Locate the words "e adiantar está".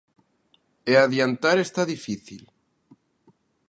0.91-1.81